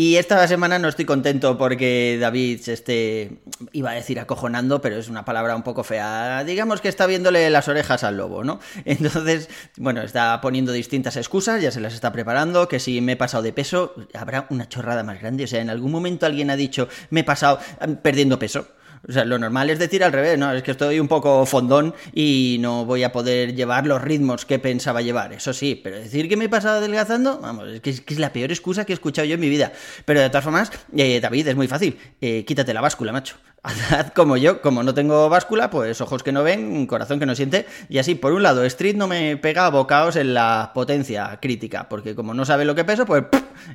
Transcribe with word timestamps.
Y 0.00 0.16
esta 0.16 0.48
semana 0.48 0.78
no 0.78 0.88
estoy 0.88 1.04
contento 1.04 1.58
porque 1.58 2.16
David 2.18 2.60
se 2.62 2.72
esté, 2.72 3.42
iba 3.72 3.90
a 3.90 3.92
decir 3.92 4.18
acojonando, 4.18 4.80
pero 4.80 4.96
es 4.96 5.10
una 5.10 5.26
palabra 5.26 5.54
un 5.54 5.62
poco 5.62 5.84
fea. 5.84 6.42
Digamos 6.42 6.80
que 6.80 6.88
está 6.88 7.04
viéndole 7.04 7.50
las 7.50 7.68
orejas 7.68 8.02
al 8.02 8.16
lobo, 8.16 8.42
¿no? 8.42 8.60
Entonces, 8.86 9.50
bueno, 9.76 10.00
está 10.00 10.40
poniendo 10.40 10.72
distintas 10.72 11.18
excusas, 11.18 11.60
ya 11.60 11.70
se 11.70 11.80
las 11.80 11.92
está 11.92 12.12
preparando, 12.12 12.66
que 12.66 12.80
si 12.80 13.02
me 13.02 13.12
he 13.12 13.16
pasado 13.16 13.42
de 13.42 13.52
peso, 13.52 13.94
habrá 14.14 14.46
una 14.48 14.70
chorrada 14.70 15.02
más 15.02 15.20
grande. 15.20 15.44
O 15.44 15.46
sea, 15.46 15.60
en 15.60 15.68
algún 15.68 15.92
momento 15.92 16.24
alguien 16.24 16.48
ha 16.48 16.56
dicho, 16.56 16.88
me 17.10 17.20
he 17.20 17.24
pasado 17.24 17.60
mm, 17.86 17.92
perdiendo 17.96 18.38
peso. 18.38 18.68
O 19.08 19.12
sea, 19.12 19.24
lo 19.24 19.38
normal 19.38 19.70
es 19.70 19.78
decir 19.78 20.04
al 20.04 20.12
revés, 20.12 20.38
¿no? 20.38 20.52
Es 20.52 20.62
que 20.62 20.72
estoy 20.72 21.00
un 21.00 21.08
poco 21.08 21.46
fondón 21.46 21.94
y 22.12 22.58
no 22.60 22.84
voy 22.84 23.02
a 23.02 23.12
poder 23.12 23.54
llevar 23.54 23.86
los 23.86 24.00
ritmos 24.02 24.44
que 24.44 24.58
pensaba 24.58 25.00
llevar, 25.02 25.32
eso 25.32 25.52
sí, 25.52 25.80
pero 25.82 25.96
decir 25.96 26.28
que 26.28 26.36
me 26.36 26.44
he 26.44 26.48
pasado 26.48 26.78
adelgazando, 26.78 27.38
vamos, 27.38 27.68
es 27.68 27.80
que 27.80 27.90
es, 27.90 28.18
la 28.18 28.32
peor 28.32 28.50
excusa 28.50 28.84
que 28.84 28.92
he 28.92 28.94
escuchado 28.94 29.26
yo 29.26 29.34
en 29.34 29.40
mi 29.40 29.48
vida. 29.48 29.72
Pero 30.04 30.20
de 30.20 30.28
todas 30.28 30.44
formas, 30.44 30.70
eh, 30.96 31.20
David, 31.20 31.48
es 31.48 31.56
muy 31.56 31.68
fácil, 31.68 31.98
eh, 32.20 32.44
quítate 32.44 32.74
la 32.74 32.80
báscula, 32.80 33.12
macho. 33.12 33.36
Haz 33.62 34.12
como 34.12 34.38
yo, 34.38 34.62
como 34.62 34.82
no 34.82 34.94
tengo 34.94 35.28
báscula, 35.28 35.68
pues 35.68 36.00
ojos 36.00 36.22
que 36.22 36.32
no 36.32 36.42
ven, 36.42 36.86
corazón 36.86 37.18
que 37.18 37.26
no 37.26 37.34
siente. 37.34 37.66
Y 37.90 37.98
así, 37.98 38.14
por 38.14 38.32
un 38.32 38.42
lado, 38.42 38.64
Street 38.64 38.96
no 38.96 39.06
me 39.06 39.36
pega 39.36 39.68
bocaos 39.68 40.16
en 40.16 40.32
la 40.32 40.70
potencia 40.74 41.38
crítica, 41.42 41.86
porque 41.88 42.14
como 42.14 42.32
no 42.32 42.46
sabe 42.46 42.64
lo 42.64 42.74
que 42.74 42.84
peso, 42.84 43.04
pues 43.04 43.24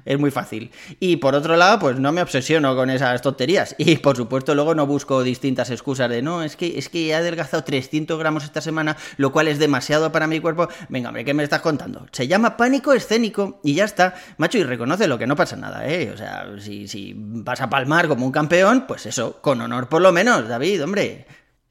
es 0.06 0.20
muy 0.20 0.32
fácil. 0.32 0.72
Y 1.00 1.18
por 1.18 1.36
otro 1.36 1.56
lado, 1.56 1.78
pues 1.78 2.00
no 2.00 2.12
me 2.12 2.24
obsesiono 2.24 2.76
con 2.76 2.90
esas 2.90 3.22
tonterías. 3.22 3.76
Y 3.78 3.98
por 3.98 4.18
supuesto, 4.18 4.56
luego 4.56 4.74
no 4.74 4.88
busco 4.88 5.22
distintas 5.22 5.70
excusas 5.70 6.10
de 6.10 6.24
no, 6.24 6.42
es 6.42 6.56
que, 6.56 6.80
es 6.80 6.90
que 6.90 7.08
he 7.08 7.14
adelgazado 7.14 7.64
300 7.64 8.18
gramos 8.18 8.44
esta 8.44 8.62
semana, 8.62 8.98
lo 9.18 9.32
cual 9.32 9.48
es 9.48 9.60
demasiado 9.60 10.12
para 10.12 10.26
mi 10.26 10.40
cuerpo. 10.40 10.68
Venga, 10.90 11.10
hombre, 11.10 11.24
¿qué 11.24 11.36
me 11.36 11.44
estás 11.44 11.62
contando? 11.62 12.08
Se 12.12 12.28
llama 12.28 12.58
pánico 12.58 12.94
escénico 12.94 13.60
y 13.64 13.76
ya 13.76 13.86
está. 13.86 14.16
Macho, 14.38 14.58
y 14.58 14.64
reconoce 14.64 15.08
lo 15.08 15.20
que 15.20 15.28
no 15.28 15.36
pasa 15.36 15.56
nada, 15.56 15.88
¿eh? 15.88 16.10
O 16.12 16.18
sea, 16.18 16.48
si, 16.60 16.88
si 16.88 17.14
vas 17.16 17.62
a 17.62 17.70
palmar 17.70 18.08
como 18.08 18.26
un 18.26 18.32
campeón, 18.32 18.86
pues 18.88 19.06
eso, 19.06 19.40
con 19.42 19.62
honor 19.62 19.75
por 19.90 20.02
lo 20.02 20.12
menos, 20.12 20.48
David, 20.48 20.84
hombre. 20.84 21.26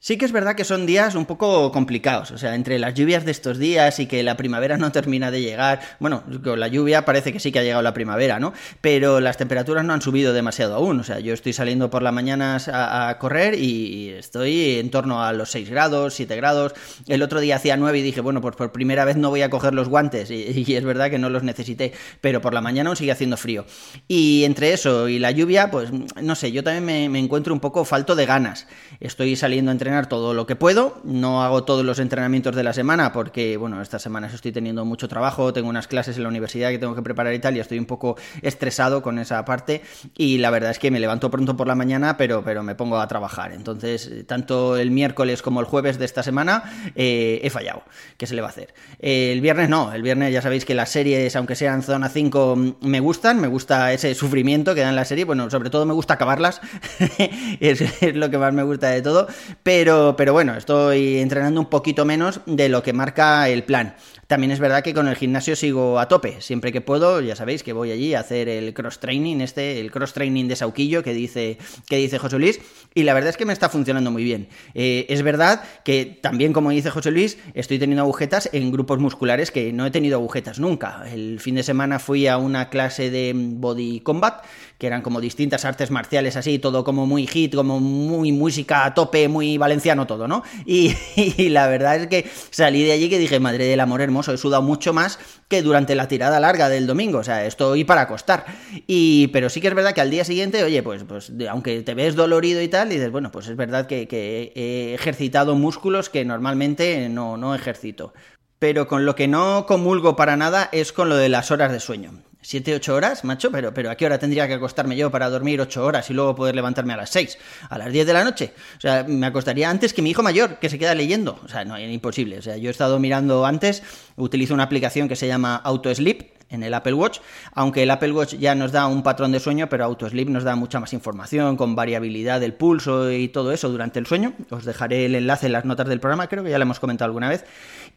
Sí 0.05 0.17
que 0.17 0.25
es 0.25 0.31
verdad 0.31 0.53
que 0.53 0.65
son 0.65 0.85
días 0.85 1.15
un 1.15 1.25
poco 1.25 1.71
complicados, 1.71 2.29
o 2.29 2.37
sea, 2.37 2.53
entre 2.53 2.77
las 2.77 2.93
lluvias 2.93 3.25
de 3.25 3.31
estos 3.31 3.57
días 3.57 3.99
y 3.99 4.05
que 4.05 4.21
la 4.21 4.37
primavera 4.37 4.77
no 4.77 4.91
termina 4.91 5.31
de 5.31 5.41
llegar, 5.41 5.79
bueno, 5.99 6.23
con 6.43 6.59
la 6.59 6.67
lluvia 6.67 7.05
parece 7.05 7.33
que 7.33 7.39
sí 7.39 7.51
que 7.51 7.57
ha 7.57 7.63
llegado 7.63 7.81
la 7.81 7.95
primavera, 7.95 8.39
¿no? 8.39 8.53
Pero 8.81 9.19
las 9.19 9.37
temperaturas 9.37 9.83
no 9.83 9.93
han 9.93 10.03
subido 10.03 10.31
demasiado 10.31 10.75
aún, 10.75 10.99
o 10.99 11.03
sea, 11.03 11.17
yo 11.21 11.33
estoy 11.33 11.53
saliendo 11.53 11.89
por 11.89 12.03
las 12.03 12.13
mañanas 12.13 12.69
a, 12.71 13.17
correr 13.17 13.55
y 13.55 14.09
estoy 14.09 14.77
en 14.77 14.91
torno 14.91 15.23
a 15.23 15.33
los 15.33 15.49
6 15.49 15.71
grados, 15.71 16.13
7 16.13 16.35
grados, 16.35 16.75
el 17.07 17.23
otro 17.23 17.39
día 17.39 17.55
hacía 17.55 17.75
9 17.75 17.97
y 17.97 18.03
dije, 18.03 18.21
bueno, 18.21 18.41
pues 18.41 18.55
por 18.55 18.71
primera 18.71 19.05
vez 19.05 19.15
no 19.15 19.31
voy 19.31 19.41
a 19.41 19.49
coger 19.49 19.73
los 19.73 19.89
guantes 19.89 20.29
y, 20.29 20.75
es 20.75 20.83
verdad 20.83 21.09
que 21.09 21.17
no 21.17 21.31
los 21.31 21.41
necesité, 21.41 21.93
pero 22.21 22.41
por 22.41 22.53
la 22.53 22.61
mañana 22.61 22.91
aún 22.91 22.95
sigue 22.95 23.11
haciendo 23.11 23.37
frío. 23.37 23.65
Y 24.07 24.43
entre 24.43 24.71
eso 24.71 25.09
y 25.09 25.17
la 25.17 25.31
lluvia, 25.31 25.71
pues 25.71 25.89
no 26.21 26.35
sé, 26.35 26.51
yo 26.51 26.63
también 26.63 26.85
me, 26.85 27.09
me 27.09 27.17
encuentro 27.17 27.55
un 27.55 27.59
poco 27.59 27.85
falto 27.85 28.15
de 28.15 28.27
ganas, 28.27 28.67
estoy 28.99 29.35
saliendo 29.35 29.71
a 29.71 29.73
entrenar 29.73 29.94
todo 30.03 30.33
lo 30.33 30.45
que 30.45 30.55
puedo. 30.55 30.99
No 31.03 31.43
hago 31.43 31.63
todos 31.63 31.85
los 31.85 31.99
entrenamientos 31.99 32.55
de 32.55 32.63
la 32.63 32.73
semana 32.73 33.13
porque, 33.13 33.57
bueno, 33.57 33.81
estas 33.81 34.01
semanas 34.01 34.33
estoy 34.33 34.51
teniendo 34.51 34.83
mucho 34.85 35.07
trabajo, 35.07 35.53
tengo 35.53 35.69
unas 35.69 35.87
clases 35.87 36.17
en 36.17 36.23
la 36.23 36.29
universidad 36.29 36.69
que 36.69 36.77
tengo 36.77 36.93
que 36.93 37.01
preparar 37.01 37.33
y 37.33 37.39
tal, 37.39 37.55
y 37.55 37.59
estoy 37.61 37.79
un 37.79 37.85
poco 37.85 38.17
estresado 38.41 39.01
con 39.01 39.17
esa 39.19 39.43
parte. 39.45 39.81
Y 40.17 40.37
la 40.39 40.49
verdad 40.49 40.71
es 40.71 40.79
que 40.79 40.91
me 40.91 40.99
levanto 40.99 41.31
pronto 41.31 41.55
por 41.55 41.67
la 41.67 41.75
mañana, 41.75 42.17
pero, 42.17 42.43
pero 42.43 42.61
me 42.63 42.75
pongo 42.75 42.99
a 42.99 43.07
trabajar. 43.07 43.53
Entonces, 43.53 44.11
tanto 44.27 44.75
el 44.77 44.91
miércoles 44.91 45.41
como 45.41 45.61
el 45.61 45.65
jueves 45.65 45.97
de 45.97 46.05
esta 46.05 46.23
semana 46.23 46.91
eh, 46.95 47.39
he 47.41 47.49
fallado. 47.49 47.83
¿Qué 48.17 48.27
se 48.27 48.35
le 48.35 48.41
va 48.41 48.47
a 48.47 48.51
hacer? 48.51 48.73
el 48.99 49.41
viernes 49.41 49.69
no, 49.69 49.93
el 49.93 50.01
viernes 50.01 50.33
ya 50.33 50.41
sabéis 50.41 50.65
que 50.65 50.73
las 50.73 50.89
series, 50.89 51.35
aunque 51.35 51.55
sean 51.55 51.83
zona 51.83 52.09
5, 52.09 52.77
me 52.81 52.99
gustan, 52.99 53.39
me 53.39 53.47
gusta 53.47 53.93
ese 53.93 54.15
sufrimiento 54.15 54.73
que 54.73 54.81
da 54.81 54.89
en 54.89 54.95
la 54.95 55.05
serie. 55.05 55.25
Bueno, 55.25 55.49
sobre 55.49 55.69
todo 55.69 55.85
me 55.85 55.93
gusta 55.93 56.15
acabarlas, 56.15 56.61
es, 57.59 57.81
es 58.01 58.15
lo 58.15 58.29
que 58.29 58.37
más 58.37 58.53
me 58.53 58.63
gusta 58.63 58.89
de 58.89 59.01
todo. 59.01 59.27
Pero 59.63 59.84
pero, 59.85 60.33
bueno, 60.33 60.55
estoy 60.55 61.19
entrenando 61.19 61.61
un 61.61 61.67
poquito 61.67 62.05
menos 62.05 62.41
de 62.45 62.69
lo 62.69 62.81
que 62.81 62.93
marca 62.93 63.47
el 63.49 63.63
plan. 63.63 63.95
También 64.27 64.49
es 64.49 64.59
verdad 64.59 64.83
que 64.83 64.95
con 64.95 65.07
el 65.07 65.15
gimnasio 65.15 65.55
sigo 65.55 65.99
a 65.99 66.07
tope. 66.07 66.41
Siempre 66.41 66.71
que 66.71 66.81
puedo, 66.81 67.21
ya 67.21 67.35
sabéis 67.35 67.61
que 67.61 67.73
voy 67.73 67.91
allí 67.91 68.15
a 68.15 68.21
hacer 68.21 68.49
el 68.49 68.73
cross 68.73 68.99
training, 68.99 69.41
este, 69.41 69.79
el 69.79 69.91
cross 69.91 70.13
training 70.13 70.47
de 70.47 70.55
Sauquillo 70.55 71.03
que 71.03 71.13
dice, 71.13 71.59
que 71.87 71.97
dice 71.97 72.17
José 72.17 72.39
Luis. 72.39 72.59
Y 72.95 73.03
la 73.03 73.13
verdad 73.13 73.29
es 73.29 73.37
que 73.37 73.45
me 73.45 73.53
está 73.53 73.69
funcionando 73.69 74.09
muy 74.09 74.23
bien. 74.23 74.47
Eh, 74.73 75.05
es 75.09 75.21
verdad 75.21 75.63
que 75.83 76.17
también, 76.21 76.53
como 76.53 76.71
dice 76.71 76.89
José 76.89 77.11
Luis, 77.11 77.37
estoy 77.53 77.77
teniendo 77.77 78.01
agujetas 78.01 78.49
en 78.51 78.71
grupos 78.71 78.97
musculares 78.97 79.51
que 79.51 79.71
no 79.71 79.85
he 79.85 79.91
tenido 79.91 80.17
agujetas 80.17 80.57
nunca. 80.57 81.03
El 81.11 81.39
fin 81.39 81.53
de 81.53 81.61
semana 81.61 81.99
fui 81.99 82.25
a 82.25 82.37
una 82.37 82.69
clase 82.69 83.11
de 83.11 83.33
body 83.35 83.99
combat, 83.99 84.43
que 84.77 84.87
eran 84.87 85.01
como 85.01 85.21
distintas 85.21 85.65
artes 85.65 85.91
marciales 85.91 86.35
así, 86.35 86.59
todo 86.59 86.83
como 86.83 87.05
muy 87.05 87.27
hit, 87.27 87.55
como 87.55 87.79
muy 87.79 88.31
música 88.31 88.85
a 88.85 88.93
tope, 88.93 89.27
muy 89.27 89.57
valenciano 89.57 90.07
todo, 90.07 90.27
¿no? 90.27 90.43
Y, 90.65 90.93
y 91.15 91.49
la 91.49 91.67
verdad 91.67 91.95
es 91.97 92.07
que 92.07 92.29
salí 92.49 92.83
de 92.83 92.91
allí 92.91 93.09
que 93.09 93.19
dije, 93.19 93.39
madre 93.39 93.65
del 93.65 93.79
amor 93.79 94.01
hermoso 94.01 94.33
he 94.33 94.37
sudado 94.37 94.61
mucho 94.61 94.93
más 94.93 95.19
que 95.47 95.61
durante 95.61 95.95
la 95.95 96.07
tirada 96.07 96.39
larga 96.39 96.69
del 96.69 96.87
domingo, 96.87 97.19
o 97.19 97.23
sea, 97.23 97.45
estoy 97.45 97.83
para 97.83 98.01
acostar. 98.01 98.45
Y, 98.87 99.27
pero 99.27 99.49
sí 99.49 99.61
que 99.61 99.67
es 99.67 99.75
verdad 99.75 99.93
que 99.93 100.01
al 100.01 100.09
día 100.09 100.25
siguiente, 100.25 100.63
oye, 100.63 100.83
pues, 100.83 101.03
pues 101.03 101.31
aunque 101.49 101.81
te 101.81 101.93
ves 101.93 102.15
dolorido 102.15 102.61
y 102.61 102.67
tal, 102.67 102.89
dices, 102.89 103.11
bueno, 103.11 103.31
pues 103.31 103.47
es 103.47 103.55
verdad 103.55 103.87
que, 103.87 104.07
que 104.07 104.51
he 104.55 104.93
ejercitado 104.93 105.55
músculos 105.55 106.09
que 106.09 106.25
normalmente 106.25 107.09
no, 107.09 107.37
no 107.37 107.55
ejercito. 107.55 108.13
Pero 108.59 108.87
con 108.87 109.05
lo 109.05 109.15
que 109.15 109.27
no 109.27 109.65
comulgo 109.65 110.15
para 110.15 110.37
nada 110.37 110.69
es 110.71 110.91
con 110.91 111.09
lo 111.09 111.17
de 111.17 111.29
las 111.29 111.51
horas 111.51 111.71
de 111.71 111.79
sueño. 111.79 112.24
7, 112.45 112.75
8 112.75 112.93
horas, 112.93 113.23
macho, 113.23 113.49
pero, 113.49 113.73
pero 113.73 113.89
¿a 113.89 113.95
qué 113.95 114.05
hora 114.05 114.19
tendría 114.19 114.47
que 114.47 114.53
acostarme 114.53 114.95
yo 114.95 115.09
para 115.09 115.31
dormir 115.31 115.59
8 115.59 115.83
horas 115.83 116.07
y 116.11 116.13
luego 116.13 116.35
poder 116.35 116.53
levantarme 116.53 116.93
a 116.93 116.97
las 116.97 117.09
6? 117.09 117.39
¿A 117.69 117.79
las 117.79 117.91
10 117.91 118.05
de 118.05 118.13
la 118.13 118.23
noche? 118.23 118.53
O 118.77 118.81
sea, 118.81 119.03
me 119.07 119.25
acostaría 119.25 119.67
antes 119.67 119.93
que 119.93 120.03
mi 120.03 120.11
hijo 120.11 120.21
mayor, 120.21 120.59
que 120.59 120.69
se 120.69 120.77
queda 120.77 120.93
leyendo. 120.93 121.39
O 121.43 121.47
sea, 121.47 121.65
no, 121.65 121.75
es 121.75 121.91
imposible. 121.91 122.37
O 122.37 122.43
sea, 122.43 122.55
yo 122.57 122.69
he 122.69 122.71
estado 122.71 122.99
mirando 122.99 123.47
antes, 123.47 123.81
utilizo 124.15 124.53
una 124.53 124.61
aplicación 124.61 125.07
que 125.07 125.15
se 125.15 125.25
llama 125.25 125.55
AutoSleep, 125.55 126.34
en 126.55 126.63
el 126.63 126.73
Apple 126.73 126.93
Watch, 126.93 127.19
aunque 127.53 127.83
el 127.83 127.91
Apple 127.91 128.11
Watch 128.11 128.35
ya 128.35 128.55
nos 128.55 128.71
da 128.71 128.87
un 128.87 129.03
patrón 129.03 129.31
de 129.31 129.39
sueño, 129.39 129.69
pero 129.69 129.85
AutoSleep 129.85 130.29
nos 130.29 130.43
da 130.43 130.55
mucha 130.55 130.79
más 130.79 130.93
información 130.93 131.57
con 131.57 131.75
variabilidad 131.75 132.39
del 132.39 132.53
pulso 132.53 133.11
y 133.11 133.27
todo 133.27 133.51
eso 133.51 133.69
durante 133.69 133.99
el 133.99 134.07
sueño. 134.07 134.33
Os 134.49 134.65
dejaré 134.65 135.05
el 135.05 135.15
enlace 135.15 135.45
en 135.45 135.51
las 135.51 135.65
notas 135.65 135.87
del 135.87 135.99
programa, 135.99 136.27
creo 136.27 136.43
que 136.43 136.49
ya 136.49 136.57
lo 136.57 136.63
hemos 136.63 136.79
comentado 136.79 137.05
alguna 137.05 137.29
vez. 137.29 137.45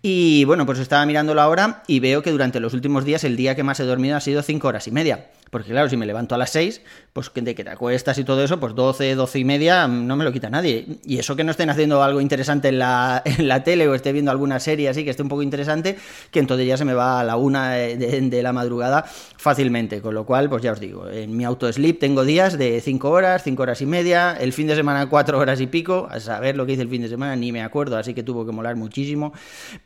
Y 0.03 0.45
bueno, 0.45 0.67
pues 0.67 0.79
estaba 0.79 1.05
mirándolo 1.07 1.41
ahora 1.41 1.83
y 1.87 2.01
veo 2.01 2.23
que 2.23 2.31
durante 2.31 2.61
los 2.61 2.75
últimos 2.75 3.05
días 3.05 3.25
el 3.25 3.37
día 3.37 3.55
que 3.55 3.65
más 3.65 3.81
he 3.81 3.85
dormido 3.85 4.17
ha 4.17 4.21
sido 4.21 4.43
5 4.43 4.69
horas 4.69 4.87
y 4.87 4.91
media. 4.91 5.31
Porque 5.51 5.71
claro, 5.71 5.89
si 5.89 5.97
me 5.97 6.07
levanto 6.07 6.35
a 6.35 6.39
las 6.39 6.51
6, 6.51 6.83
pues 7.13 7.31
de 7.35 7.55
que 7.55 7.65
te 7.65 7.71
acuestas 7.71 8.19
y 8.19 8.25
todo 8.25 8.43
eso, 8.43 8.61
pues 8.61 8.75
12, 8.75 9.15
12 9.15 9.39
y 9.39 9.45
media 9.45 9.87
mm, 9.87 10.07
no 10.07 10.17
me 10.17 10.25
lo 10.25 10.33
quita 10.33 10.51
nadie. 10.51 10.87
Y 11.05 11.19
eso 11.19 11.37
que 11.37 11.45
no 11.45 11.51
estén 11.51 11.71
haciendo 11.71 12.03
algo 12.03 12.21
interesante 12.21 12.69
en 12.69 12.79
la, 12.79 13.23
en 13.25 13.49
la 13.49 13.65
tele 13.65 13.89
o 13.89 13.95
esté 13.95 14.13
viendo 14.13 14.31
alguna 14.31 14.61
serie 14.61 14.89
así 14.89 15.05
que 15.05 15.11
esté 15.11 15.23
un 15.23 15.29
poco 15.29 15.43
interesante, 15.43 15.97
que 16.31 16.39
entonces 16.39 16.67
ya 16.67 16.77
se 16.77 16.85
me 16.85 16.95
va 16.95 17.21
a 17.21 17.25
la 17.25 17.37
una 17.37 17.73
de, 17.73 18.43
la 18.43 18.53
madrugada 18.53 19.05
fácilmente. 19.37 20.01
Con 20.01 20.15
lo 20.15 20.25
cual, 20.25 20.49
pues 20.49 20.63
ya 20.63 20.73
os 20.73 20.81
digo, 20.81 21.09
en 21.09 21.37
mi 21.37 21.45
auto 21.45 21.73
sleep 21.73 21.99
tengo 21.99 22.25
días 22.25 22.59
de 22.59 22.81
5 22.81 23.11
horas, 23.11 23.43
5 23.43 23.63
horas 23.63 23.81
y 23.81 23.87
media, 23.87 24.37
el 24.39 24.53
fin 24.53 24.67
de 24.67 24.77
semana 24.77 25.09
4 25.09 25.39
horas 25.39 25.61
y 25.61 25.67
pico, 25.67 26.09
a 26.11 26.21
saber 26.21 26.57
lo 26.57 26.67
que 26.67 26.73
hice 26.73 26.83
el 26.83 26.89
fin 26.89 27.03
de 27.03 27.09
semana 27.09 27.37
ni 27.37 27.53
me 27.53 27.63
acuerdo, 27.63 27.97
así 27.97 28.15
que 28.15 28.23
tuvo 28.23 28.45
que 28.47 28.53
molar 28.53 28.77
muchísimo. 28.77 29.33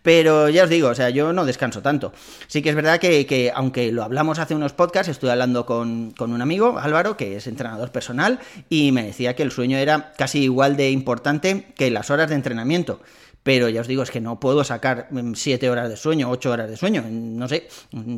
Pero 0.03 0.49
ya 0.49 0.65
os 0.65 0.71
digo, 0.71 0.89
o 0.89 0.95
sea, 0.95 1.11
yo 1.11 1.33
no 1.33 1.45
descanso 1.45 1.83
tanto. 1.83 2.13
Sí 2.47 2.63
que 2.63 2.71
es 2.71 2.75
verdad 2.75 2.99
que, 2.99 3.27
que 3.27 3.53
aunque 3.55 3.93
lo 3.93 4.03
hablamos 4.03 4.39
hace 4.39 4.55
unos 4.55 4.73
podcasts, 4.73 5.11
estoy 5.11 5.31
hablando 5.31 5.52
con, 5.67 6.15
un 6.19 6.43
amigo, 6.43 6.79
Álvaro, 6.79 7.17
que 7.17 7.37
es 7.37 7.47
entrenador 7.47 7.93
personal, 7.93 8.41
y 8.69 8.93
me 8.93 9.05
decía 9.05 9.37
que 9.37 9.43
el 9.43 9.51
sueño 9.51 9.79
era 9.79 10.13
casi 10.17 10.41
igual 10.41 10.77
de 10.77 10.91
importante 10.91 11.67
que 11.77 11.91
las 11.91 12.11
horas 12.11 12.29
de 12.29 12.37
entrenamiento. 12.37 13.01
Pero 13.43 13.69
ya 13.69 13.81
os 13.81 13.89
digo, 13.89 14.05
es 14.05 14.11
que 14.11 14.21
no 14.21 14.39
puedo 14.39 14.63
sacar 14.63 15.09
mm, 15.11 15.35
siete 15.35 15.69
horas 15.69 15.89
de 15.89 15.97
sueño, 15.97 16.31
ocho 16.31 16.51
horas 16.53 16.71
de 16.71 16.77
sueño, 16.77 17.05
no 17.11 17.49
sé, 17.49 17.69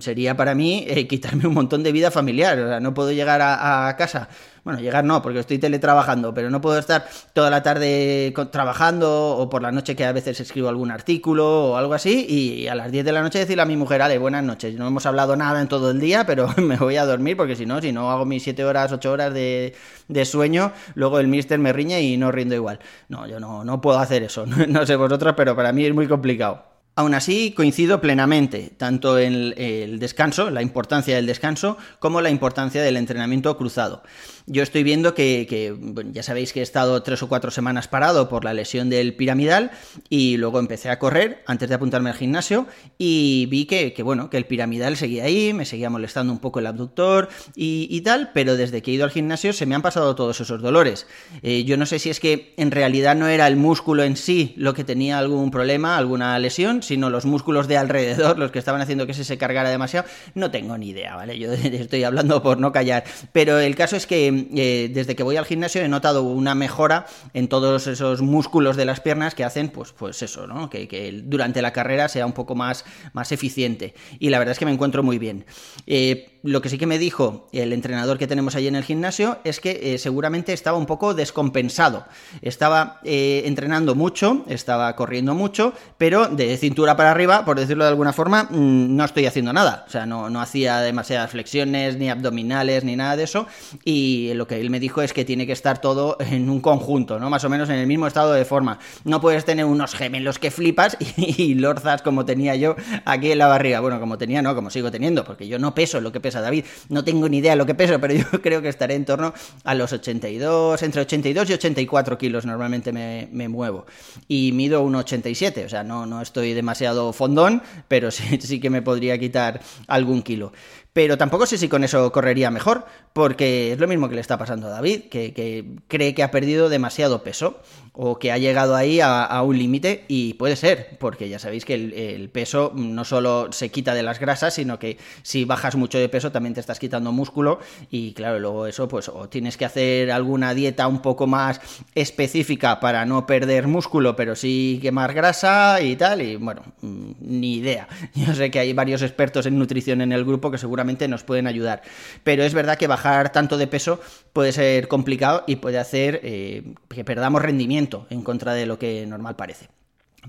sería 0.00 0.36
para 0.36 0.54
mí 0.54 0.84
eh, 0.86 1.06
quitarme 1.06 1.46
un 1.46 1.54
montón 1.54 1.82
de 1.82 1.92
vida 1.92 2.10
familiar, 2.10 2.58
o 2.58 2.68
sea, 2.68 2.80
no 2.80 2.92
puedo 2.92 3.10
llegar 3.10 3.40
a, 3.42 3.94
casa 3.96 4.28
bueno, 4.64 4.80
llegar 4.80 5.04
no, 5.04 5.20
porque 5.20 5.40
estoy 5.40 5.58
teletrabajando, 5.58 6.32
pero 6.32 6.48
no 6.48 6.60
puedo 6.62 6.78
estar 6.78 7.06
toda 7.34 7.50
la 7.50 7.62
tarde 7.62 8.32
trabajando 8.50 9.36
o 9.36 9.50
por 9.50 9.60
la 9.60 9.70
noche 9.70 9.94
que 9.94 10.06
a 10.06 10.12
veces 10.12 10.40
escribo 10.40 10.70
algún 10.70 10.90
artículo 10.90 11.72
o 11.72 11.76
algo 11.76 11.92
así 11.92 12.26
y 12.26 12.66
a 12.68 12.74
las 12.74 12.90
10 12.90 13.04
de 13.04 13.12
la 13.12 13.22
noche 13.22 13.38
decirle 13.38 13.62
a 13.62 13.66
mi 13.66 13.76
mujer, 13.76 14.00
ale, 14.00 14.16
buenas 14.16 14.42
noches, 14.42 14.74
no 14.76 14.86
hemos 14.86 15.04
hablado 15.04 15.36
nada 15.36 15.60
en 15.60 15.68
todo 15.68 15.90
el 15.90 16.00
día, 16.00 16.24
pero 16.24 16.48
me 16.56 16.76
voy 16.76 16.96
a 16.96 17.04
dormir 17.04 17.36
porque 17.36 17.56
si 17.56 17.66
no, 17.66 17.80
si 17.82 17.92
no 17.92 18.10
hago 18.10 18.24
mis 18.24 18.42
7 18.42 18.64
horas, 18.64 18.90
8 18.90 19.12
horas 19.12 19.34
de, 19.34 19.74
de 20.08 20.24
sueño, 20.24 20.72
luego 20.94 21.18
el 21.18 21.28
mister 21.28 21.58
me 21.58 21.72
riñe 21.74 22.00
y 22.02 22.16
no 22.16 22.32
rindo 22.32 22.54
igual. 22.54 22.78
No, 23.08 23.26
yo 23.26 23.40
no, 23.40 23.64
no 23.64 23.82
puedo 23.82 23.98
hacer 23.98 24.22
eso, 24.22 24.46
no 24.68 24.86
sé 24.86 24.96
vosotros, 24.96 25.34
pero 25.36 25.54
para 25.54 25.72
mí 25.72 25.84
es 25.84 25.94
muy 25.94 26.08
complicado. 26.08 26.73
Aún 26.96 27.14
así, 27.14 27.52
coincido 27.56 28.00
plenamente, 28.00 28.72
tanto 28.76 29.18
en 29.18 29.52
el 29.56 29.98
descanso, 29.98 30.50
la 30.50 30.62
importancia 30.62 31.16
del 31.16 31.26
descanso, 31.26 31.76
como 31.98 32.20
la 32.20 32.30
importancia 32.30 32.82
del 32.82 32.96
entrenamiento 32.96 33.56
cruzado. 33.56 34.04
Yo 34.46 34.62
estoy 34.62 34.82
viendo 34.82 35.14
que, 35.14 35.74
ya 36.12 36.22
sabéis 36.22 36.52
que 36.52 36.60
he 36.60 36.62
estado 36.62 37.02
tres 37.02 37.22
o 37.22 37.28
cuatro 37.28 37.50
semanas 37.50 37.88
parado 37.88 38.28
por 38.28 38.44
la 38.44 38.52
lesión 38.52 38.90
del 38.90 39.16
piramidal 39.16 39.70
y 40.10 40.36
luego 40.36 40.58
empecé 40.58 40.90
a 40.90 40.98
correr 40.98 41.42
antes 41.46 41.70
de 41.70 41.74
apuntarme 41.74 42.10
al 42.10 42.16
gimnasio 42.16 42.66
y 42.98 43.46
vi 43.50 43.64
que, 43.64 43.94
bueno, 44.02 44.28
que 44.28 44.36
el 44.36 44.44
piramidal 44.44 44.98
seguía 44.98 45.24
ahí, 45.24 45.54
me 45.54 45.64
seguía 45.64 45.88
molestando 45.88 46.30
un 46.30 46.40
poco 46.40 46.58
el 46.58 46.66
abductor 46.66 47.30
y, 47.56 48.00
tal, 48.02 48.32
pero 48.34 48.56
desde 48.56 48.82
que 48.82 48.90
he 48.90 48.94
ido 48.94 49.04
al 49.04 49.10
gimnasio 49.10 49.54
se 49.54 49.64
me 49.64 49.74
han 49.74 49.82
pasado 49.82 50.14
todos 50.14 50.38
esos 50.40 50.60
dolores. 50.60 51.06
Eh, 51.42 51.64
yo 51.64 51.78
no 51.78 51.86
sé 51.86 51.98
si 51.98 52.10
es 52.10 52.20
que 52.20 52.52
en 52.58 52.70
realidad 52.70 53.16
no 53.16 53.28
era 53.28 53.48
el 53.48 53.56
músculo 53.56 54.04
en 54.04 54.16
sí 54.16 54.52
lo 54.58 54.74
que 54.74 54.84
tenía 54.84 55.18
algún 55.18 55.50
problema, 55.50 55.96
alguna 55.96 56.38
lesión, 56.38 56.83
sino 56.86 57.10
los 57.10 57.24
músculos 57.24 57.68
de 57.68 57.76
alrededor 57.76 58.38
los 58.38 58.50
que 58.50 58.58
estaban 58.58 58.80
haciendo 58.80 59.06
que 59.06 59.12
ese 59.12 59.24
se 59.24 59.38
cargara 59.38 59.70
demasiado. 59.70 60.06
No 60.34 60.50
tengo 60.50 60.76
ni 60.78 60.90
idea, 60.90 61.16
¿vale? 61.16 61.38
Yo 61.38 61.52
estoy 61.52 62.04
hablando 62.04 62.42
por 62.42 62.58
no 62.58 62.72
callar. 62.72 63.04
Pero 63.32 63.58
el 63.58 63.74
caso 63.76 63.96
es 63.96 64.06
que 64.06 64.48
eh, 64.54 64.90
desde 64.92 65.16
que 65.16 65.22
voy 65.22 65.36
al 65.36 65.44
gimnasio 65.44 65.82
he 65.82 65.88
notado 65.88 66.22
una 66.22 66.54
mejora 66.54 67.06
en 67.32 67.48
todos 67.48 67.86
esos 67.86 68.22
músculos 68.22 68.76
de 68.76 68.84
las 68.84 69.00
piernas 69.00 69.34
que 69.34 69.44
hacen, 69.44 69.68
pues, 69.68 69.92
pues 69.92 70.22
eso, 70.22 70.46
¿no? 70.46 70.70
Que, 70.70 71.22
durante 71.24 71.62
la 71.62 71.72
carrera 71.72 72.08
sea 72.08 72.26
un 72.26 72.32
poco 72.32 72.54
más, 72.54 72.84
más 73.12 73.32
eficiente. 73.32 73.94
Y 74.18 74.30
la 74.30 74.38
verdad 74.38 74.52
es 74.52 74.58
que 74.58 74.64
me 74.64 74.72
encuentro 74.72 75.02
muy 75.02 75.18
bien. 75.18 75.44
Eh, 75.86 76.40
lo 76.42 76.60
que 76.60 76.68
sí 76.68 76.76
que 76.76 76.86
me 76.86 76.98
dijo 76.98 77.48
el 77.52 77.72
entrenador 77.72 78.18
que 78.18 78.26
tenemos 78.26 78.54
allí 78.54 78.68
en 78.68 78.76
el 78.76 78.84
gimnasio 78.84 79.38
es 79.44 79.60
que 79.60 79.94
eh, 79.94 79.98
seguramente 79.98 80.52
estaba 80.52 80.76
un 80.76 80.86
poco 80.86 81.14
descompensado. 81.14 82.04
Estaba 82.42 83.00
entrenando 83.04 83.94
mucho, 83.94 84.44
estaba 84.48 84.94
corriendo 84.94 85.34
mucho, 85.34 85.72
pero 85.96 86.28
de 86.28 86.44
cintura 86.74 86.96
para 86.96 87.12
arriba, 87.12 87.44
por 87.44 87.56
decirlo 87.56 87.84
de 87.84 87.90
alguna 87.90 88.12
forma, 88.12 88.48
mm, 88.50 88.96
no 88.96 89.04
estoy 89.04 89.26
haciendo 89.26 89.52
nada. 89.52 89.84
O 89.86 89.90
sea, 89.90 90.06
no, 90.06 90.28
no 90.28 90.40
hacía 90.40 90.80
demasiadas 90.80 91.30
flexiones, 91.30 91.96
ni 91.98 92.10
abdominales, 92.10 92.82
ni 92.82 92.96
nada 92.96 93.14
de 93.14 93.22
eso. 93.22 93.46
Y 93.84 94.34
lo 94.34 94.48
que 94.48 94.60
él 94.60 94.70
me 94.70 94.80
dijo 94.80 95.00
es 95.00 95.12
que 95.12 95.24
tiene 95.24 95.46
que 95.46 95.52
estar 95.52 95.80
todo 95.80 96.16
en 96.18 96.50
un 96.50 96.60
conjunto, 96.60 97.20
¿no? 97.20 97.30
Más 97.30 97.44
o 97.44 97.48
menos 97.48 97.68
en 97.68 97.76
el 97.76 97.86
mismo 97.86 98.08
estado 98.08 98.32
de 98.32 98.44
forma. 98.44 98.80
No 99.04 99.20
puedes 99.20 99.44
tener 99.44 99.66
unos 99.66 99.94
gemelos 99.94 100.40
que 100.40 100.50
flipas 100.50 100.96
y, 101.16 101.54
lorzas 101.54 102.02
como 102.02 102.24
tenía 102.24 102.56
yo 102.56 102.74
aquí 103.04 103.30
en 103.30 103.38
la 103.38 103.46
barriga. 103.46 103.78
Bueno, 103.78 104.00
como 104.00 104.18
tenía, 104.18 104.42
no, 104.42 104.56
como 104.56 104.68
sigo 104.68 104.90
teniendo, 104.90 105.22
porque 105.22 105.46
yo 105.46 105.60
no 105.60 105.76
peso 105.76 106.00
lo 106.00 106.10
que 106.10 106.18
pesa 106.18 106.40
David. 106.40 106.64
No 106.88 107.04
tengo 107.04 107.28
ni 107.28 107.38
idea 107.38 107.54
lo 107.54 107.66
que 107.66 107.76
peso, 107.76 108.00
pero 108.00 108.14
yo 108.32 108.42
creo 108.42 108.62
que 108.62 108.68
estaré 108.68 108.96
en 108.96 109.04
torno 109.04 109.32
a 109.62 109.74
los 109.76 109.92
82, 109.92 110.82
entre 110.82 111.02
82 111.02 111.50
y 111.50 111.52
84 111.52 112.18
kilos 112.18 112.44
normalmente 112.44 112.92
me, 112.92 113.28
me 113.30 113.46
muevo. 113.46 113.86
Y 114.26 114.50
mido 114.50 114.84
1,87, 114.84 115.66
o 115.66 115.68
sea, 115.68 115.84
no, 115.84 116.04
no 116.04 116.20
estoy 116.20 116.52
demasiado 116.64 117.12
fondón, 117.12 117.62
pero 117.88 118.10
sí, 118.16 118.40
sí 118.40 118.58
que 118.58 118.70
me 118.70 118.82
podría 118.82 119.18
quitar 119.18 119.60
algún 119.86 120.22
kilo. 120.22 120.52
Pero 120.94 121.18
tampoco 121.18 121.44
sé 121.44 121.58
si 121.58 121.68
con 121.68 121.82
eso 121.82 122.12
correría 122.12 122.52
mejor, 122.52 122.86
porque 123.12 123.72
es 123.72 123.80
lo 123.80 123.88
mismo 123.88 124.08
que 124.08 124.14
le 124.14 124.20
está 124.20 124.38
pasando 124.38 124.68
a 124.68 124.70
David, 124.70 125.08
que, 125.10 125.64
cree 125.88 126.14
que 126.14 126.22
ha 126.22 126.30
perdido 126.30 126.68
demasiado 126.68 127.24
peso 127.24 127.60
o 127.92 128.20
que 128.20 128.30
ha 128.30 128.38
llegado 128.38 128.76
ahí 128.76 129.00
a, 129.00 129.42
un 129.42 129.58
límite 129.58 130.04
y 130.06 130.34
puede 130.34 130.54
ser, 130.54 130.96
porque 131.00 131.28
ya 131.28 131.40
sabéis 131.40 131.64
que 131.64 131.74
el, 131.74 132.30
peso 132.30 132.72
no 132.76 133.04
solo 133.04 133.48
se 133.50 133.70
quita 133.70 133.92
de 133.94 134.04
las 134.04 134.20
grasas, 134.20 134.54
sino 134.54 134.78
que 134.78 134.96
si 135.22 135.44
bajas 135.44 135.74
mucho 135.74 135.98
de 135.98 136.08
peso 136.08 136.30
también 136.30 136.54
te 136.54 136.60
estás 136.60 136.78
quitando 136.78 137.10
músculo 137.10 137.58
y 137.90 138.12
claro, 138.12 138.38
luego 138.38 138.66
eso 138.68 138.86
pues 138.86 139.08
o 139.08 139.28
tienes 139.28 139.56
que 139.56 139.64
hacer 139.64 140.12
alguna 140.12 140.54
dieta 140.54 140.86
un 140.86 141.02
poco 141.02 141.26
más 141.26 141.60
específica 141.96 142.78
para 142.78 143.04
no 143.04 143.26
perder 143.26 143.66
músculo, 143.66 144.14
pero 144.14 144.36
sí 144.36 144.78
quemar 144.80 145.12
grasa 145.12 145.80
y 145.80 145.96
tal, 145.96 146.22
y 146.22 146.36
bueno, 146.36 146.62
mm, 146.82 147.12
ni 147.20 147.56
idea. 147.56 147.88
Yo 148.14 148.32
sé 148.34 148.50
que 148.52 148.60
hay 148.60 148.72
varios 148.72 149.02
expertos 149.02 149.46
en 149.46 149.58
nutrición 149.58 150.00
en 150.00 150.12
el 150.12 150.24
grupo 150.24 150.50
que 150.52 150.58
seguramente 150.58 150.83
nos 151.08 151.24
pueden 151.24 151.46
ayudar. 151.46 151.82
Pero 152.22 152.42
es 152.42 152.54
verdad 152.54 152.78
que 152.78 152.86
bajar 152.86 153.32
tanto 153.32 153.58
de 153.58 153.66
peso 153.66 154.00
puede 154.32 154.52
ser 154.52 154.88
complicado 154.88 155.44
y 155.46 155.56
puede 155.56 155.78
hacer 155.78 156.20
eh, 156.22 156.74
que 156.88 157.04
perdamos 157.04 157.42
rendimiento 157.42 158.06
en 158.10 158.22
contra 158.22 158.54
de 158.54 158.66
lo 158.66 158.78
que 158.78 159.06
normal 159.06 159.36
parece. 159.36 159.68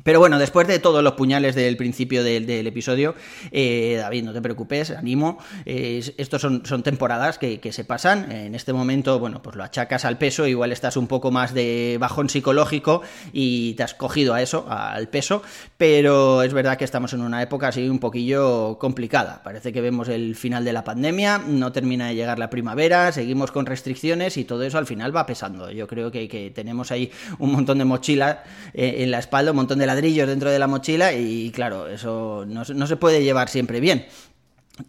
Pero 0.04 0.20
bueno, 0.20 0.40
después 0.40 0.68
de 0.68 0.80
todos 0.80 1.04
los 1.04 1.14
puñales 1.14 1.56
del 1.56 1.78
principio 1.78 2.24
del, 2.24 2.68
episodio, 2.68 3.16
eh, 3.52 3.98
David, 4.00 4.24
no 4.24 4.34
te 4.34 4.42
preocupes, 4.42 4.92
animo. 4.92 5.38
Eh, 5.66 6.04
estos 6.18 6.42
son, 6.42 6.66
son 6.66 6.84
temporadas 6.84 7.38
que, 7.38 7.60
se 7.72 7.84
pasan. 7.84 8.32
En 8.32 8.56
este 8.56 8.74
momento, 8.74 9.20
bueno, 9.20 9.42
pues 9.42 9.56
lo 9.56 9.64
achacas 9.64 10.06
al 10.06 10.18
peso, 10.18 10.48
igual 10.48 10.72
estás 10.72 10.98
un 10.98 11.08
poco 11.08 11.32
más 11.32 11.54
de 11.54 11.98
bajón 12.00 12.30
psicológico 12.30 13.02
y 13.34 13.74
te 13.74 13.84
has 13.84 13.94
cogido 13.94 14.34
a 14.34 14.42
eso, 14.42 14.66
al 14.70 15.08
peso. 15.08 15.42
Pero 15.78 16.44
es 16.44 16.54
verdad 16.54 16.78
que 16.78 16.86
estamos 16.86 17.14
en 17.14 17.22
una 17.22 17.42
época 17.42 17.70
así 17.70 17.90
un 17.90 18.00
poquillo 18.00 18.78
complicada. 18.80 19.42
Parece 19.44 19.74
que 19.74 19.82
vemos 19.82 20.10
el 20.10 20.36
final 20.36 20.64
de 20.66 20.74
la 20.74 20.84
pandemia, 20.84 21.40
no 21.40 21.72
termina 21.72 22.08
de 22.08 22.16
llegar 22.16 22.40
la 22.40 22.50
primavera, 22.50 23.12
seguimos 23.12 23.52
con 23.52 23.66
restricciones 23.66 24.38
y 24.38 24.46
todo 24.46 24.64
eso 24.64 24.78
al 24.78 24.86
final 24.86 25.16
va 25.16 25.26
pesando. 25.26 25.72
Yo 25.72 25.88
creo 25.88 26.12
que, 26.12 26.26
tenemos 26.54 26.92
ahí 26.92 27.12
un 27.40 27.52
montón 27.52 27.78
de 27.78 27.86
mochila 27.86 28.44
eh, 28.74 28.98
en 29.00 29.12
la 29.12 29.20
espalda, 29.20 29.52
un 29.52 29.58
montón 29.58 29.80
de 29.80 29.85
ladrillos 29.86 30.28
dentro 30.28 30.50
de 30.50 30.60
la 30.60 30.68
mochila 30.68 31.14
y 31.14 31.52
claro, 31.52 31.88
eso 31.88 32.46
no, 32.48 32.88
se 32.88 32.96
puede 32.96 33.24
llevar 33.24 33.50
siempre 33.50 33.80
bien. 33.80 34.06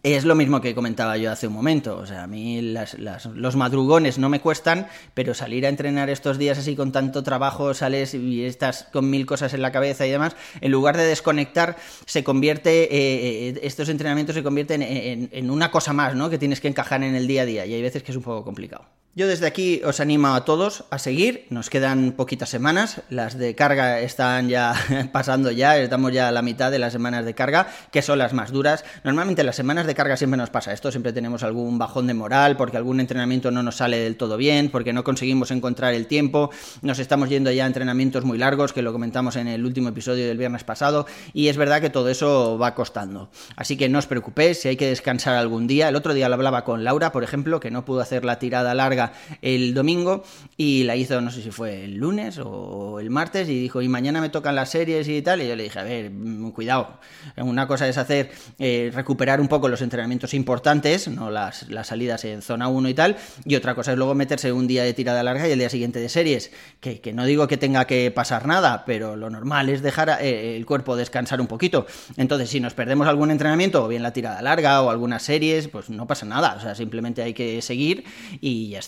Es 0.03 0.25
lo 0.25 0.35
mismo 0.35 0.59
que 0.59 0.75
comentaba 0.75 1.15
yo 1.15 1.31
hace 1.31 1.47
un 1.47 1.53
momento, 1.53 1.97
o 1.97 2.05
sea, 2.05 2.23
a 2.23 2.27
mí 2.27 2.61
los 2.61 3.55
madrugones 3.55 4.17
no 4.17 4.27
me 4.27 4.41
cuestan, 4.41 4.87
pero 5.13 5.33
salir 5.33 5.65
a 5.65 5.69
entrenar 5.69 6.09
estos 6.09 6.37
días 6.37 6.57
así 6.57 6.75
con 6.75 6.91
tanto 6.91 7.23
trabajo, 7.23 7.73
sales 7.73 8.13
y 8.13 8.43
estás 8.43 8.87
con 8.91 9.09
mil 9.09 9.25
cosas 9.25 9.53
en 9.53 9.61
la 9.61 9.71
cabeza 9.71 10.05
y 10.05 10.09
demás, 10.11 10.35
en 10.59 10.73
lugar 10.73 10.97
de 10.97 11.05
desconectar, 11.05 11.77
se 12.05 12.21
convierte, 12.25 12.83
eh, 12.83 13.49
eh, 13.49 13.59
estos 13.63 13.87
entrenamientos 13.87 14.35
se 14.35 14.43
convierten 14.43 14.81
en, 14.81 15.29
en, 15.31 15.49
una 15.49 15.71
cosa 15.71 15.93
más, 15.93 16.15
¿no? 16.15 16.29
Que 16.29 16.37
tienes 16.37 16.59
que 16.59 16.67
encajar 16.67 17.01
en 17.03 17.15
el 17.15 17.25
día 17.25 17.43
a 17.43 17.45
día 17.45 17.65
y 17.65 17.73
hay 17.73 17.81
veces 17.81 18.03
que 18.03 18.11
es 18.11 18.17
un 18.17 18.23
poco 18.23 18.43
complicado. 18.43 18.83
Yo 19.17 19.27
desde 19.27 19.47
aquí 19.47 19.81
os 19.83 19.99
animo 19.99 20.27
a 20.27 20.45
todos 20.45 20.83
a 20.91 20.99
seguir, 20.99 21.47
nos 21.49 21.71
quedan 21.71 22.11
poquitas 22.11 22.49
semanas, 22.49 23.01
las 23.09 23.35
de 23.35 23.55
carga 23.55 23.99
están 23.99 24.47
ya 24.47 24.75
pasando 25.11 25.49
ya, 25.49 25.75
estamos 25.79 26.13
ya 26.13 26.27
a 26.27 26.31
la 26.31 26.43
mitad 26.43 26.69
de 26.69 26.77
las 26.77 26.93
semanas 26.93 27.25
de 27.25 27.33
carga, 27.33 27.65
que 27.91 28.03
son 28.03 28.19
las 28.19 28.33
más 28.33 28.51
duras. 28.51 28.85
Normalmente 29.03 29.43
las 29.43 29.55
semanas 29.55 29.87
de 29.87 29.95
carga 29.95 30.17
siempre 30.17 30.37
nos 30.37 30.51
pasa 30.51 30.71
esto, 30.71 30.91
siempre 30.91 31.13
tenemos 31.13 31.41
algún 31.41 31.79
bajón 31.79 32.05
de 32.05 32.13
moral, 32.13 32.57
porque 32.57 32.77
algún 32.77 32.99
entrenamiento 32.99 33.49
no 33.49 33.63
nos 33.63 33.77
sale 33.77 33.97
del 33.97 34.17
todo 34.17 34.37
bien, 34.37 34.69
porque 34.69 34.93
no 34.93 35.03
conseguimos 35.03 35.49
encontrar 35.49 35.95
el 35.95 36.05
tiempo, 36.05 36.51
nos 36.83 36.99
estamos 36.99 37.27
yendo 37.29 37.51
ya 37.51 37.63
a 37.63 37.67
entrenamientos 37.67 38.23
muy 38.23 38.37
largos, 38.37 38.71
que 38.71 38.83
lo 38.83 38.93
comentamos 38.93 39.35
en 39.35 39.47
el 39.47 39.65
último 39.65 39.89
episodio 39.89 40.27
del 40.27 40.37
viernes 40.37 40.63
pasado, 40.63 41.07
y 41.33 41.47
es 41.47 41.57
verdad 41.57 41.81
que 41.81 41.89
todo 41.89 42.09
eso 42.09 42.59
va 42.59 42.75
costando. 42.75 43.31
Así 43.55 43.77
que 43.77 43.89
no 43.89 43.97
os 43.97 44.05
preocupéis, 44.05 44.61
si 44.61 44.67
hay 44.67 44.77
que 44.77 44.85
descansar 44.85 45.33
algún 45.33 45.65
día, 45.65 45.89
el 45.89 45.95
otro 45.95 46.13
día 46.13 46.29
lo 46.29 46.35
hablaba 46.35 46.63
con 46.63 46.83
Laura, 46.83 47.11
por 47.11 47.23
ejemplo, 47.23 47.59
que 47.59 47.71
no 47.71 47.83
pudo 47.83 48.01
hacer 48.01 48.23
la 48.23 48.37
tirada 48.37 48.75
larga 48.75 49.06
el 49.41 49.73
domingo 49.73 50.23
y 50.55 50.83
la 50.83 50.95
hizo, 50.95 51.19
no 51.21 51.31
sé 51.31 51.41
si 51.41 51.51
fue 51.51 51.85
el 51.85 51.95
lunes 51.95 52.39
o 52.43 52.99
el 52.99 53.09
martes, 53.09 53.47
y 53.49 53.59
dijo, 53.59 53.81
y 53.81 53.87
mañana 53.87 54.21
me 54.21 54.29
tocan 54.29 54.55
las 54.55 54.69
series 54.69 55.07
y 55.07 55.21
tal, 55.21 55.41
y 55.41 55.47
yo 55.47 55.55
le 55.55 55.63
dije, 55.63 55.79
a 55.79 55.83
ver, 55.83 56.11
mm, 56.11 56.51
cuidado, 56.51 56.99
una 57.37 57.67
cosa 57.67 57.87
es 57.87 57.97
hacer, 57.97 58.31
eh, 58.59 58.91
recuperar 58.93 59.39
un 59.39 59.47
poco 59.47 59.67
los 59.67 59.81
entrenamientos 59.81 60.33
importantes, 60.33 61.07
no 61.07 61.29
las, 61.29 61.69
las 61.69 61.87
salidas 61.87 62.25
en 62.25 62.41
zona 62.41 62.67
1 62.67 62.89
y 62.89 62.93
tal, 62.93 63.17
y 63.45 63.55
otra 63.55 63.75
cosa 63.75 63.91
es 63.91 63.97
luego 63.97 64.15
meterse 64.15 64.51
un 64.51 64.67
día 64.67 64.83
de 64.83 64.93
tirada 64.93 65.23
larga 65.23 65.47
y 65.47 65.51
el 65.51 65.59
día 65.59 65.69
siguiente 65.69 65.99
de 65.99 66.09
series, 66.09 66.51
que, 66.79 67.01
que 67.01 67.13
no 67.13 67.25
digo 67.25 67.47
que 67.47 67.57
tenga 67.57 67.85
que 67.85 68.11
pasar 68.11 68.47
nada, 68.47 68.83
pero 68.85 69.15
lo 69.15 69.29
normal 69.29 69.69
es 69.69 69.81
dejar 69.81 70.17
eh, 70.21 70.55
el 70.55 70.65
cuerpo 70.65 70.95
descansar 70.95 71.41
un 71.41 71.47
poquito. 71.47 71.85
Entonces, 72.17 72.49
si 72.49 72.59
nos 72.59 72.73
perdemos 72.73 73.07
algún 73.07 73.31
entrenamiento, 73.31 73.83
o 73.83 73.87
bien 73.87 74.03
la 74.03 74.13
tirada 74.13 74.41
larga 74.41 74.81
o 74.81 74.89
algunas 74.89 75.23
series, 75.23 75.67
pues 75.67 75.89
no 75.89 76.07
pasa 76.07 76.25
nada, 76.25 76.55
o 76.57 76.61
sea, 76.61 76.75
simplemente 76.75 77.21
hay 77.21 77.33
que 77.33 77.61
seguir 77.61 78.03
y 78.41 78.69
ya 78.69 78.79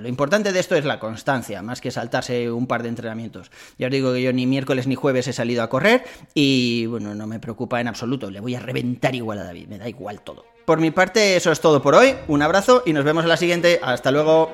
lo 0.00 0.08
importante 0.08 0.52
de 0.52 0.60
esto 0.60 0.76
es 0.76 0.84
la 0.84 0.98
constancia, 0.98 1.62
más 1.62 1.80
que 1.80 1.90
saltarse 1.90 2.50
un 2.50 2.66
par 2.66 2.82
de 2.82 2.88
entrenamientos. 2.88 3.50
Ya 3.78 3.86
os 3.86 3.92
digo 3.92 4.12
que 4.12 4.22
yo 4.22 4.32
ni 4.32 4.46
miércoles 4.46 4.86
ni 4.86 4.94
jueves 4.94 5.28
he 5.28 5.32
salido 5.32 5.62
a 5.62 5.68
correr 5.68 6.04
y 6.34 6.86
bueno, 6.86 7.14
no 7.14 7.26
me 7.26 7.40
preocupa 7.40 7.80
en 7.80 7.88
absoluto. 7.88 8.30
Le 8.30 8.40
voy 8.40 8.54
a 8.54 8.60
reventar 8.60 9.14
igual 9.14 9.38
a 9.38 9.44
David, 9.44 9.68
me 9.68 9.78
da 9.78 9.88
igual 9.88 10.20
todo. 10.20 10.44
Por 10.64 10.80
mi 10.80 10.90
parte, 10.90 11.36
eso 11.36 11.52
es 11.52 11.60
todo 11.60 11.80
por 11.80 11.94
hoy. 11.94 12.14
Un 12.26 12.42
abrazo 12.42 12.82
y 12.84 12.92
nos 12.92 13.04
vemos 13.04 13.24
en 13.24 13.28
la 13.28 13.36
siguiente. 13.36 13.78
Hasta 13.82 14.10
luego. 14.10 14.50